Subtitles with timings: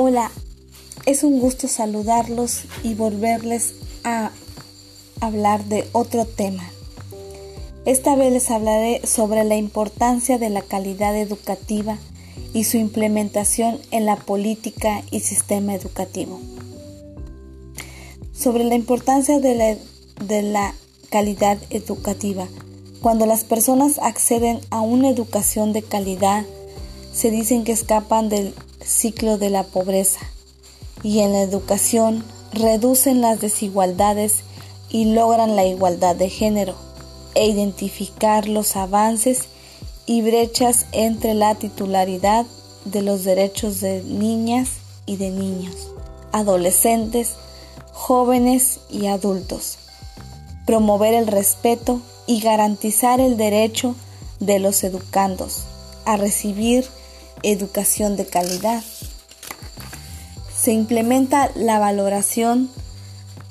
[0.00, 0.30] Hola,
[1.06, 3.72] es un gusto saludarlos y volverles
[4.04, 4.30] a
[5.20, 6.62] hablar de otro tema.
[7.84, 11.98] Esta vez les hablaré sobre la importancia de la calidad educativa
[12.54, 16.38] y su implementación en la política y sistema educativo.
[18.32, 19.80] Sobre la importancia de
[20.42, 20.74] la,
[21.10, 22.46] calidad educativa.
[23.02, 26.46] Cuando las personas acceden a una educación de calidad,
[27.12, 28.54] se dicen que escapan del
[28.84, 30.20] ciclo de la pobreza
[31.02, 34.42] y en la educación reducen las desigualdades
[34.90, 36.74] y logran la igualdad de género
[37.34, 39.48] e identificar los avances
[40.06, 42.46] y brechas entre la titularidad
[42.84, 44.70] de los derechos de niñas
[45.06, 45.90] y de niños,
[46.32, 47.34] adolescentes,
[47.92, 49.78] jóvenes y adultos,
[50.66, 53.94] promover el respeto y garantizar el derecho
[54.40, 55.64] de los educandos
[56.04, 56.86] a recibir
[57.42, 58.82] educación de calidad.
[60.56, 62.70] Se implementa la valoración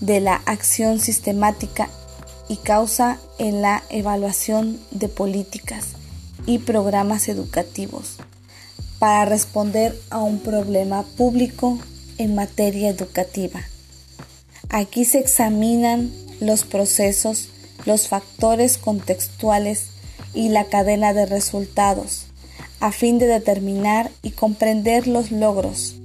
[0.00, 1.88] de la acción sistemática
[2.48, 5.88] y causa en la evaluación de políticas
[6.46, 8.16] y programas educativos
[8.98, 11.78] para responder a un problema público
[12.18, 13.60] en materia educativa.
[14.68, 17.48] Aquí se examinan los procesos,
[17.86, 19.86] los factores contextuales
[20.34, 22.29] y la cadena de resultados
[22.80, 25.96] a fin de determinar y comprender los logros,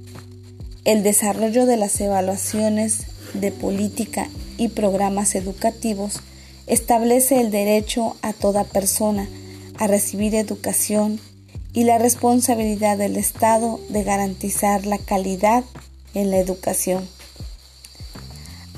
[0.84, 6.20] el desarrollo de las evaluaciones de política y programas educativos
[6.66, 9.28] establece el derecho a toda persona
[9.78, 11.18] a recibir educación
[11.72, 15.64] y la responsabilidad del Estado de garantizar la calidad
[16.14, 17.08] en la educación.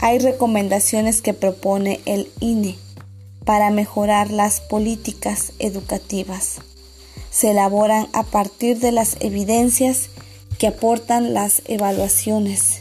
[0.01, 2.77] Hay recomendaciones que propone el INE
[3.45, 6.61] para mejorar las políticas educativas
[7.31, 10.09] se elaboran a partir de las evidencias
[10.59, 12.81] que aportan las evaluaciones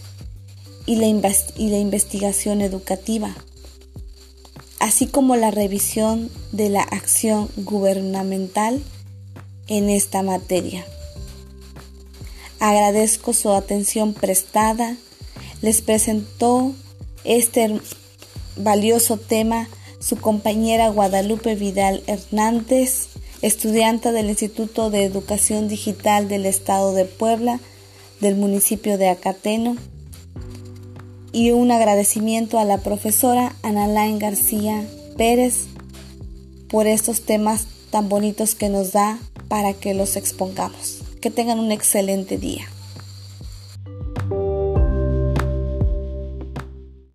[0.85, 3.35] y la, y la, investigación educativa,
[4.79, 8.81] así como la revisión de la acción gubernamental
[9.67, 10.85] en esta materia.
[12.59, 14.95] Agradezco su atención prestada.
[15.61, 16.73] Les presentó
[17.23, 17.79] este
[18.55, 19.67] valioso tema
[19.99, 23.09] su compañera Guadalupe Vidal Hernández
[23.41, 27.59] estudiante del Instituto de Educación Digital del Estado de Puebla,
[28.19, 29.75] del municipio de Acateno,
[31.31, 34.87] y un agradecimiento a la profesora Analain García
[35.17, 35.67] Pérez
[36.69, 41.03] por estos temas tan bonitos que nos da para que los expongamos.
[41.21, 42.67] Que tengan un excelente día.